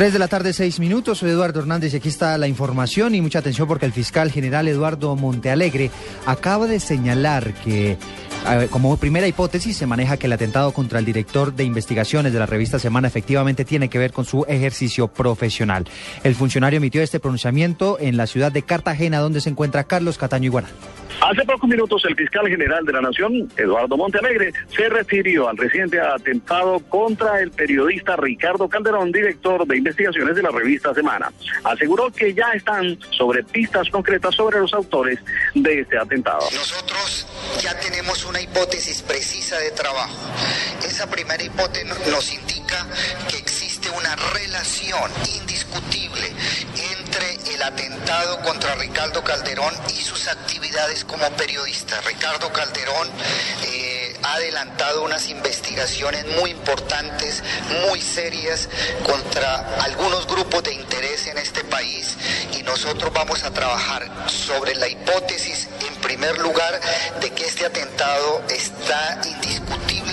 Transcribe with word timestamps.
Tres 0.00 0.14
de 0.14 0.18
la 0.18 0.28
tarde, 0.28 0.54
seis 0.54 0.80
minutos. 0.80 1.18
Soy 1.18 1.28
Eduardo 1.28 1.60
Hernández 1.60 1.92
y 1.92 1.98
aquí 1.98 2.08
está 2.08 2.38
la 2.38 2.48
información 2.48 3.14
y 3.14 3.20
mucha 3.20 3.40
atención 3.40 3.68
porque 3.68 3.84
el 3.84 3.92
fiscal 3.92 4.30
general 4.30 4.66
Eduardo 4.66 5.14
Montealegre 5.14 5.90
acaba 6.24 6.66
de 6.66 6.80
señalar 6.80 7.52
que 7.52 7.98
como 8.70 8.96
primera 8.96 9.26
hipótesis 9.26 9.76
se 9.76 9.86
maneja 9.86 10.16
que 10.16 10.26
el 10.26 10.32
atentado 10.32 10.72
contra 10.72 10.98
el 10.98 11.04
director 11.04 11.52
de 11.52 11.64
investigaciones 11.64 12.32
de 12.32 12.38
la 12.38 12.46
revista 12.46 12.78
Semana 12.78 13.08
efectivamente 13.08 13.64
tiene 13.64 13.88
que 13.88 13.98
ver 13.98 14.12
con 14.12 14.24
su 14.24 14.44
ejercicio 14.48 15.08
profesional. 15.08 15.84
El 16.24 16.34
funcionario 16.34 16.78
emitió 16.78 17.02
este 17.02 17.20
pronunciamiento 17.20 17.98
en 18.00 18.16
la 18.16 18.26
ciudad 18.26 18.52
de 18.52 18.62
Cartagena 18.62 19.18
donde 19.18 19.40
se 19.40 19.50
encuentra 19.50 19.84
Carlos 19.84 20.18
Cataño 20.18 20.46
Iguarán. 20.46 20.70
Hace 21.20 21.44
pocos 21.44 21.68
minutos 21.68 22.02
el 22.06 22.16
fiscal 22.16 22.48
general 22.48 22.84
de 22.84 22.92
la 22.92 23.02
Nación, 23.02 23.48
Eduardo 23.56 23.96
Montealegre, 23.96 24.52
se 24.74 24.88
refirió 24.88 25.48
al 25.48 25.56
reciente 25.58 26.00
atentado 26.00 26.80
contra 26.88 27.40
el 27.40 27.50
periodista 27.50 28.16
Ricardo 28.16 28.68
Calderón, 28.68 29.12
director 29.12 29.66
de 29.66 29.76
investigaciones 29.76 30.34
de 30.34 30.42
la 30.42 30.50
revista 30.50 30.94
Semana. 30.94 31.30
Aseguró 31.62 32.10
que 32.10 32.32
ya 32.32 32.52
están 32.52 32.98
sobre 33.10 33.44
pistas 33.44 33.90
concretas 33.90 34.34
sobre 34.34 34.60
los 34.60 34.72
autores 34.72 35.18
de 35.54 35.80
este 35.80 35.98
atentado. 35.98 36.40
Nosotros 36.40 37.29
ya 37.58 37.78
tenemos 37.80 38.24
una 38.24 38.40
hipótesis 38.40 39.02
precisa 39.02 39.58
de 39.58 39.70
trabajo. 39.72 40.14
Esa 40.84 41.06
primera 41.06 41.42
hipótesis 41.42 41.86
nos 42.06 42.32
indica 42.32 42.86
que 43.28 43.38
existe 43.38 43.90
una 43.90 44.14
relación 44.16 45.10
indiscutible 45.34 46.32
entre 46.92 47.54
el 47.54 47.62
atentado 47.62 48.40
contra 48.42 48.74
Ricardo 48.76 49.22
Calderón 49.22 49.74
y 49.88 50.02
sus 50.02 50.28
actividades 50.28 51.04
como 51.04 51.28
periodista. 51.32 52.00
Ricardo 52.02 52.52
Calderón 52.52 53.08
eh, 53.64 54.16
ha 54.22 54.34
adelantado 54.34 55.02
unas 55.02 55.28
investigaciones 55.28 56.26
muy 56.40 56.50
importantes, 56.50 57.42
muy 57.88 58.00
serias 58.00 58.68
contra 59.04 59.76
algunos 59.82 60.26
grupos 60.26 60.62
de 60.64 60.74
interés 60.74 61.26
en 61.26 61.38
este 61.38 61.64
país 61.64 62.16
y 62.58 62.62
nosotros 62.62 63.12
vamos 63.12 63.42
a 63.44 63.52
trabajar 63.52 64.08
sobre 64.28 64.74
la 64.74 64.88
hipótesis 64.88 65.68
primer 66.00 66.38
lugar 66.38 66.80
de 67.20 67.30
que 67.30 67.44
este 67.44 67.66
atentado 67.66 68.42
está 68.48 69.20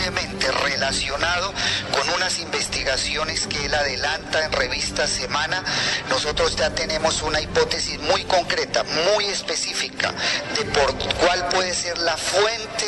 indiscutiblemente 0.08 0.52
relacionado 0.70 1.54
con 1.92 2.10
unas 2.16 2.40
investigaciones 2.40 3.48
que 3.48 3.66
él 3.66 3.74
adelanta 3.74 4.46
en 4.46 4.52
revista 4.52 5.08
Semana. 5.08 5.64
Nosotros 6.10 6.56
ya 6.56 6.74
tenemos 6.74 7.22
una 7.22 7.42
hipótesis 7.42 8.00
muy 8.02 8.24
concreta, 8.24 8.84
muy 8.84 9.26
específica 9.26 10.14
de 10.58 10.66
por 10.66 10.94
cuál 11.16 11.48
puede 11.50 11.74
ser 11.74 11.98
la 12.00 12.16
fuente 12.18 12.86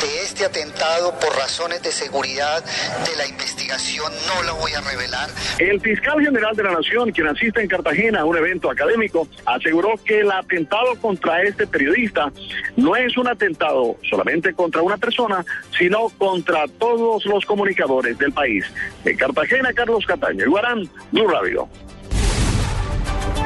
de 0.00 0.22
este 0.22 0.44
atentado 0.44 1.18
por 1.18 1.34
razones 1.36 1.82
de 1.82 1.92
seguridad 1.92 2.64
de 3.04 3.16
la 3.16 3.26
investigación. 3.26 4.12
No 4.26 4.42
lo 4.42 4.56
voy 4.56 4.72
a 4.72 4.80
revelar. 4.80 5.28
El 5.58 5.80
fiscal 5.80 6.20
general 6.20 6.54
de 6.56 6.62
la 6.62 6.72
Nación, 6.72 7.10
quien 7.12 7.28
asiste 7.28 7.60
en 7.60 7.68
Cartagena 7.68 8.20
a 8.20 8.24
un 8.24 8.36
evento 8.36 8.70
académico, 8.70 9.28
aseguró 9.44 9.94
que 10.04 10.20
el 10.20 10.30
atentado 10.30 10.96
contra 11.00 11.42
este 11.42 11.66
periodista 11.66 12.30
no 12.76 12.96
es 12.96 13.16
un 13.16 13.28
atentado 13.28 13.96
solamente 14.08 14.54
contra 14.54 14.82
una 14.82 14.96
persona, 14.96 15.44
sino 15.76 16.08
contra 16.18 16.55
todos 16.78 17.24
los 17.26 17.44
comunicadores 17.44 18.18
del 18.18 18.32
país. 18.32 18.64
En 19.04 19.16
Cartagena, 19.16 19.72
Carlos 19.72 20.04
Cataño, 20.06 20.44
Iguarán, 20.44 20.88
Blue 21.12 21.28
Radio. 21.28 21.68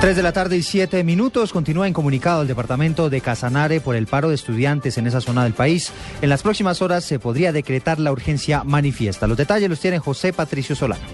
Tres 0.01 0.17
de 0.17 0.23
la 0.23 0.33
tarde 0.33 0.57
y 0.57 0.63
siete 0.63 1.05
minutos. 1.05 1.53
Continúa 1.53 1.87
incomunicado 1.87 2.41
el 2.41 2.49
departamento 2.49 3.11
de 3.11 3.21
Casanare 3.21 3.83
por 3.83 3.97
el 3.97 4.07
paro 4.07 4.31
de 4.31 4.35
estudiantes 4.35 4.97
en 4.97 5.07
esa 5.07 5.21
zona 5.21 5.45
del 5.45 5.53
país. 5.53 5.93
En 6.23 6.31
las 6.31 6.43
próximas 6.43 6.81
horas 6.81 7.05
se 7.05 7.19
podría 7.19 7.53
decretar 7.53 7.99
la 7.99 8.11
urgencia 8.11 8.65
manifiesta. 8.65 9.27
Los 9.27 9.37
detalles 9.37 9.69
los 9.69 9.79
tiene 9.79 9.99
José 9.99 10.33
Patricio 10.33 10.75
Solano. 10.75 11.05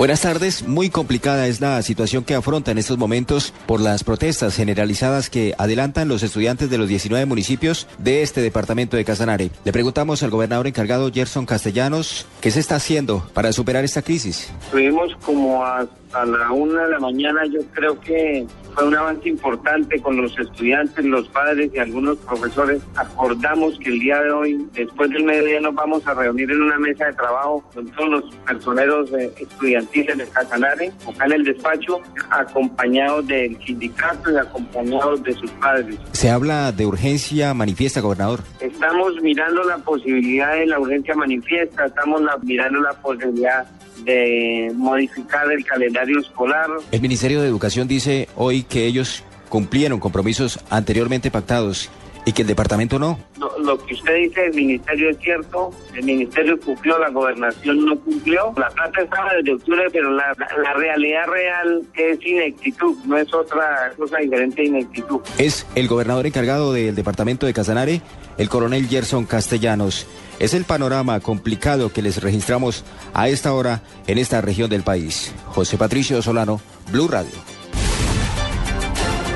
Buenas 0.00 0.22
tardes. 0.22 0.66
Muy 0.66 0.88
complicada 0.88 1.46
es 1.46 1.60
la 1.60 1.82
situación 1.82 2.24
que 2.24 2.34
afronta 2.34 2.70
en 2.70 2.78
estos 2.78 2.96
momentos 2.96 3.52
por 3.66 3.82
las 3.82 4.02
protestas 4.02 4.56
generalizadas 4.56 5.28
que 5.28 5.54
adelantan 5.58 6.08
los 6.08 6.22
estudiantes 6.22 6.70
de 6.70 6.78
los 6.78 6.88
19 6.88 7.26
municipios 7.26 7.86
de 7.98 8.22
este 8.22 8.40
departamento 8.40 8.96
de 8.96 9.04
Casanare. 9.04 9.50
Le 9.62 9.72
preguntamos 9.74 10.22
al 10.22 10.30
gobernador 10.30 10.66
encargado 10.66 11.12
Gerson 11.12 11.44
Castellanos 11.44 12.26
qué 12.40 12.50
se 12.50 12.60
está 12.60 12.76
haciendo 12.76 13.28
para 13.34 13.52
superar 13.52 13.84
esta 13.84 14.00
crisis. 14.00 14.50
Tuvimos 14.70 15.14
como 15.16 15.62
a 15.62 15.86
a 16.12 16.24
la 16.24 16.50
una 16.50 16.84
de 16.84 16.90
la 16.90 16.98
mañana 16.98 17.42
yo 17.46 17.60
creo 17.72 18.00
que 18.00 18.46
fue 18.74 18.86
un 18.86 18.96
avance 18.96 19.28
importante 19.28 20.00
con 20.00 20.16
los 20.16 20.38
estudiantes, 20.38 21.04
los 21.04 21.28
padres 21.28 21.70
y 21.74 21.78
algunos 21.78 22.16
profesores. 22.18 22.82
Acordamos 22.96 23.78
que 23.78 23.90
el 23.90 23.98
día 24.00 24.20
de 24.22 24.30
hoy, 24.30 24.66
después 24.74 25.10
del 25.10 25.24
mediodía, 25.24 25.60
nos 25.60 25.74
vamos 25.74 26.06
a 26.06 26.14
reunir 26.14 26.50
en 26.50 26.62
una 26.62 26.78
mesa 26.78 27.06
de 27.06 27.12
trabajo 27.14 27.64
con 27.74 27.86
todos 27.90 28.10
los 28.10 28.34
personeros 28.46 29.12
eh, 29.12 29.32
estudiantiles 29.38 30.18
de 30.18 30.26
Casanare, 30.26 30.92
acá 31.08 31.26
en 31.26 31.32
el 31.32 31.44
despacho, 31.44 32.00
acompañados 32.30 33.26
del 33.26 33.56
sindicato 33.64 34.30
y 34.32 34.36
acompañados 34.36 35.22
de 35.22 35.32
sus 35.34 35.50
padres. 35.52 35.96
Se 36.12 36.30
habla 36.30 36.72
de 36.72 36.86
urgencia 36.86 37.54
manifiesta, 37.54 38.00
gobernador. 38.00 38.40
Estamos 38.60 39.14
mirando 39.22 39.62
la 39.64 39.78
posibilidad 39.78 40.54
de 40.54 40.66
la 40.66 40.78
urgencia 40.78 41.14
manifiesta, 41.14 41.86
estamos 41.86 42.22
mirando 42.42 42.80
la 42.80 42.92
posibilidad 42.92 43.66
de 44.04 44.72
modificar 44.74 45.50
el 45.50 45.64
calendario 45.64 46.20
escolar. 46.20 46.66
El 46.90 47.00
Ministerio 47.00 47.40
de 47.40 47.48
Educación 47.48 47.88
dice 47.88 48.28
hoy 48.36 48.62
que 48.62 48.86
ellos 48.86 49.24
cumplieron 49.48 49.98
compromisos 50.00 50.60
anteriormente 50.70 51.30
pactados 51.30 51.90
y 52.30 52.32
que 52.32 52.42
el 52.42 52.48
departamento 52.48 52.96
no. 52.96 53.18
Lo, 53.58 53.76
que 53.84 53.94
usted 53.94 54.14
dice 54.14 54.42
del 54.42 54.54
ministerio 54.54 55.10
es 55.10 55.18
cierto, 55.18 55.72
el 55.94 56.04
ministerio 56.04 56.58
cumplió, 56.60 56.96
la 56.98 57.10
gobernación 57.10 57.84
no 57.84 57.98
cumplió, 57.98 58.52
la 58.56 58.68
plata 58.70 59.02
estaba 59.02 59.34
desde 59.34 59.54
octubre, 59.54 59.82
pero 59.92 60.12
la, 60.12 60.32
la 60.62 60.72
realidad 60.74 61.26
real 61.26 61.82
es 61.94 62.24
ineptitud, 62.24 62.96
no 63.04 63.16
es 63.18 63.34
otra 63.34 63.92
cosa 63.96 64.18
diferente 64.18 64.62
de 64.62 64.68
ineptitud. 64.68 65.20
Es 65.38 65.66
el 65.74 65.88
gobernador 65.88 66.24
encargado 66.24 66.72
del 66.72 66.94
departamento 66.94 67.46
de 67.46 67.52
Casanare, 67.52 68.00
el 68.38 68.48
coronel 68.48 68.86
Gerson 68.86 69.26
Castellanos. 69.26 70.06
Es 70.38 70.54
el 70.54 70.64
panorama 70.64 71.18
complicado 71.18 71.92
que 71.92 72.00
les 72.00 72.22
registramos 72.22 72.84
a 73.12 73.28
esta 73.28 73.52
hora 73.52 73.82
en 74.06 74.18
esta 74.18 74.40
región 74.40 74.70
del 74.70 74.84
país. 74.84 75.34
José 75.46 75.76
Patricio 75.76 76.22
Solano, 76.22 76.60
Blue 76.92 77.08
Radio. 77.08 77.59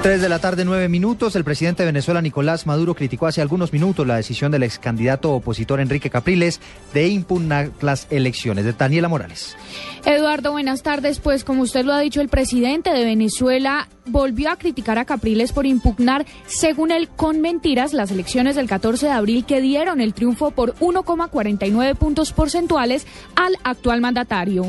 Tres 0.05 0.21
de 0.21 0.29
la 0.29 0.39
tarde, 0.39 0.67
nueve 0.67 0.91
minutos. 0.91 1.35
El 1.35 1.45
presidente 1.45 1.83
de 1.83 1.87
Venezuela, 1.87 2.21
Nicolás 2.21 2.67
Maduro, 2.67 2.95
criticó 2.95 3.27
hace 3.27 3.41
algunos 3.41 3.73
minutos 3.73 4.07
la 4.07 4.17
decisión 4.17 4.53
del 4.53 4.63
ex 4.63 4.79
candidato 4.79 5.33
opositor 5.33 5.81
Enrique 5.81 6.11
Capriles 6.11 6.61
de 6.93 7.09
impugnar 7.09 7.71
las 7.81 8.07
elecciones. 8.11 8.67
De 8.67 8.75
Daniela 8.75 9.09
Morales. 9.09 9.57
Eduardo, 10.05 10.53
buenas 10.53 10.83
tardes. 10.83 11.21
Pues 11.21 11.43
como 11.43 11.63
usted 11.63 11.87
lo 11.87 11.95
ha 11.95 12.01
dicho, 12.01 12.21
el 12.21 12.29
presidente 12.29 12.91
de 12.91 13.03
Venezuela 13.03 13.89
volvió 14.05 14.51
a 14.51 14.57
criticar 14.57 14.99
a 14.99 15.07
Capriles 15.07 15.53
por 15.53 15.65
impugnar, 15.65 16.27
según 16.47 16.91
él, 16.91 17.09
con 17.09 17.41
mentiras, 17.41 17.95
las 17.95 18.11
elecciones 18.11 18.57
del 18.57 18.69
14 18.69 19.07
de 19.07 19.13
abril 19.13 19.47
que 19.47 19.63
dieron 19.63 20.03
el 20.03 20.13
triunfo 20.13 20.51
por 20.51 20.75
1,49 20.81 21.95
puntos 21.95 22.35
porcentuales 22.35 23.07
al 23.37 23.57
actual 23.65 24.03
mandatario. 24.03 24.67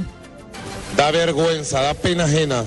Da 0.95 1.11
vergüenza, 1.11 1.81
da 1.81 1.93
pena 1.93 2.23
ajena 2.23 2.63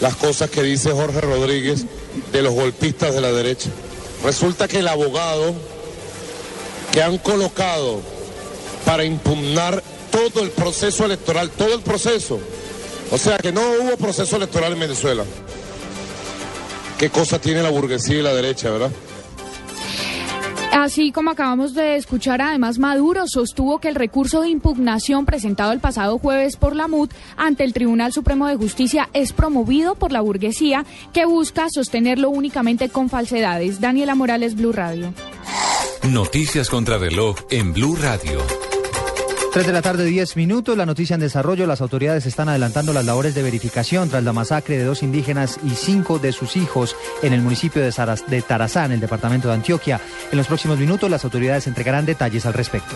las 0.00 0.16
cosas 0.16 0.50
que 0.50 0.62
dice 0.62 0.90
Jorge 0.92 1.20
Rodríguez 1.20 1.84
de 2.32 2.42
los 2.42 2.54
golpistas 2.54 3.14
de 3.14 3.20
la 3.20 3.32
derecha. 3.32 3.70
Resulta 4.24 4.68
que 4.68 4.78
el 4.80 4.88
abogado 4.88 5.54
que 6.92 7.02
han 7.02 7.18
colocado 7.18 8.00
para 8.84 9.04
impugnar 9.04 9.82
todo 10.10 10.42
el 10.42 10.50
proceso 10.50 11.04
electoral, 11.04 11.50
todo 11.50 11.74
el 11.74 11.80
proceso, 11.80 12.38
o 13.10 13.18
sea 13.18 13.38
que 13.38 13.52
no 13.52 13.60
hubo 13.60 13.96
proceso 13.96 14.36
electoral 14.36 14.72
en 14.72 14.80
Venezuela. 14.80 15.24
¿Qué 16.98 17.10
cosa 17.10 17.38
tiene 17.38 17.62
la 17.62 17.68
burguesía 17.68 18.18
y 18.18 18.22
la 18.22 18.32
derecha, 18.32 18.70
verdad? 18.70 18.90
Así 20.76 21.10
como 21.10 21.30
acabamos 21.30 21.72
de 21.72 21.96
escuchar, 21.96 22.42
además 22.42 22.78
Maduro 22.78 23.24
sostuvo 23.26 23.78
que 23.78 23.88
el 23.88 23.94
recurso 23.94 24.42
de 24.42 24.50
impugnación 24.50 25.24
presentado 25.24 25.72
el 25.72 25.80
pasado 25.80 26.18
jueves 26.18 26.56
por 26.56 26.76
la 26.76 26.86
MUD 26.86 27.08
ante 27.38 27.64
el 27.64 27.72
Tribunal 27.72 28.12
Supremo 28.12 28.46
de 28.46 28.56
Justicia 28.56 29.08
es 29.14 29.32
promovido 29.32 29.94
por 29.94 30.12
la 30.12 30.20
burguesía 30.20 30.84
que 31.14 31.24
busca 31.24 31.68
sostenerlo 31.70 32.28
únicamente 32.28 32.90
con 32.90 33.08
falsedades. 33.08 33.80
Daniela 33.80 34.14
Morales, 34.14 34.54
Blue 34.54 34.72
Radio. 34.72 35.14
Noticias 36.10 36.68
contra 36.68 36.98
reloj 36.98 37.38
en 37.48 37.72
Blue 37.72 37.96
Radio. 37.96 38.65
3 39.56 39.66
de 39.66 39.72
la 39.72 39.80
tarde, 39.80 40.04
10 40.04 40.36
minutos. 40.36 40.76
La 40.76 40.84
noticia 40.84 41.14
en 41.14 41.20
desarrollo. 41.20 41.66
Las 41.66 41.80
autoridades 41.80 42.26
están 42.26 42.50
adelantando 42.50 42.92
las 42.92 43.06
labores 43.06 43.34
de 43.34 43.42
verificación 43.42 44.10
tras 44.10 44.22
la 44.22 44.34
masacre 44.34 44.76
de 44.76 44.84
dos 44.84 45.02
indígenas 45.02 45.58
y 45.64 45.70
cinco 45.70 46.18
de 46.18 46.32
sus 46.32 46.58
hijos 46.58 46.94
en 47.22 47.32
el 47.32 47.40
municipio 47.40 47.80
de, 47.80 47.90
de 48.28 48.42
Tarazá, 48.42 48.84
en 48.84 48.92
el 48.92 49.00
departamento 49.00 49.48
de 49.48 49.54
Antioquia. 49.54 49.98
En 50.30 50.36
los 50.36 50.46
próximos 50.46 50.78
minutos, 50.78 51.08
las 51.08 51.24
autoridades 51.24 51.66
entregarán 51.66 52.04
detalles 52.04 52.44
al 52.44 52.52
respecto. 52.52 52.94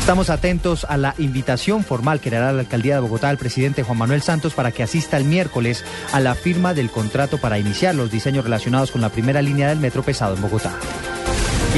Estamos 0.00 0.30
atentos 0.30 0.84
a 0.84 0.96
la 0.96 1.14
invitación 1.16 1.84
formal 1.84 2.18
que 2.18 2.34
hará 2.34 2.52
la 2.52 2.62
alcaldía 2.62 2.94
de 2.94 3.00
Bogotá 3.02 3.28
al 3.28 3.38
presidente 3.38 3.84
Juan 3.84 3.98
Manuel 3.98 4.22
Santos 4.22 4.54
para 4.54 4.72
que 4.72 4.82
asista 4.82 5.16
el 5.16 5.26
miércoles 5.26 5.84
a 6.10 6.18
la 6.18 6.34
firma 6.34 6.74
del 6.74 6.90
contrato 6.90 7.38
para 7.38 7.56
iniciar 7.56 7.94
los 7.94 8.10
diseños 8.10 8.42
relacionados 8.42 8.90
con 8.90 9.00
la 9.00 9.10
primera 9.10 9.42
línea 9.42 9.68
del 9.68 9.78
metro 9.78 10.02
pesado 10.02 10.34
en 10.34 10.42
Bogotá. 10.42 10.72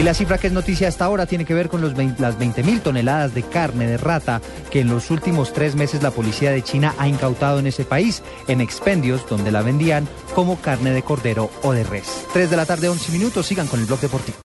Y 0.00 0.02
la 0.02 0.14
cifra 0.14 0.38
que 0.38 0.46
es 0.46 0.52
noticia 0.54 0.88
hasta 0.88 1.04
ahora 1.04 1.26
tiene 1.26 1.44
que 1.44 1.52
ver 1.52 1.68
con 1.68 1.82
los 1.82 1.92
las 2.18 2.38
20 2.38 2.62
mil 2.62 2.80
toneladas 2.80 3.34
de 3.34 3.42
carne 3.42 3.86
de 3.86 3.98
rata 3.98 4.40
que 4.70 4.80
en 4.80 4.88
los 4.88 5.10
últimos 5.10 5.52
tres 5.52 5.74
meses 5.74 6.02
la 6.02 6.10
policía 6.10 6.52
de 6.52 6.62
China 6.62 6.94
ha 6.96 7.06
incautado 7.06 7.58
en 7.58 7.66
ese 7.66 7.84
país, 7.84 8.22
en 8.48 8.62
expendios 8.62 9.28
donde 9.28 9.52
la 9.52 9.60
vendían 9.60 10.08
como 10.34 10.58
carne 10.58 10.92
de 10.92 11.02
cordero 11.02 11.50
o 11.62 11.74
de 11.74 11.84
res. 11.84 12.24
Tres 12.32 12.48
de 12.48 12.56
la 12.56 12.64
tarde, 12.64 12.88
11 12.88 13.12
minutos, 13.12 13.44
sigan 13.44 13.66
con 13.66 13.78
el 13.78 13.84
blog 13.84 14.00
deportivo. 14.00 14.38